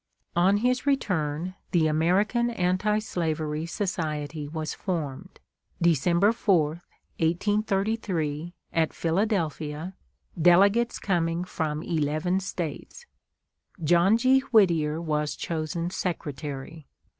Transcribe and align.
On 0.35 0.57
his 0.57 0.87
return 0.87 1.53
the 1.69 1.85
American 1.85 2.49
Anti 2.49 2.97
Slavery 2.97 3.67
Society 3.67 4.47
was 4.47 4.73
formed, 4.73 5.39
Dec. 5.79 6.33
4, 6.33 6.61
1833, 7.19 8.55
at 8.73 8.93
Philadelphia, 8.93 9.95
delegates 10.41 10.97
coming 10.97 11.43
from 11.43 11.83
eleven 11.83 12.39
States. 12.39 13.05
John 13.83 14.17
G. 14.17 14.39
Whittier 14.51 14.99
was 14.99 15.35
chosen 15.35 15.91
Secretary. 15.91 16.87